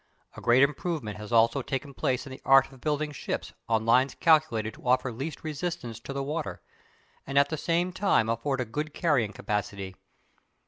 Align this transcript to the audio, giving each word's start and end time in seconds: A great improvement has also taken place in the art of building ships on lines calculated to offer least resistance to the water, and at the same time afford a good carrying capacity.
A 0.35 0.41
great 0.41 0.63
improvement 0.63 1.17
has 1.19 1.31
also 1.31 1.61
taken 1.61 1.93
place 1.93 2.25
in 2.25 2.31
the 2.31 2.41
art 2.43 2.71
of 2.71 2.81
building 2.81 3.11
ships 3.11 3.53
on 3.69 3.85
lines 3.85 4.15
calculated 4.15 4.73
to 4.73 4.87
offer 4.87 5.11
least 5.11 5.43
resistance 5.43 5.99
to 5.99 6.11
the 6.11 6.23
water, 6.23 6.59
and 7.27 7.37
at 7.37 7.49
the 7.49 7.55
same 7.55 7.93
time 7.93 8.27
afford 8.27 8.59
a 8.61 8.65
good 8.65 8.95
carrying 8.95 9.31
capacity. 9.31 9.93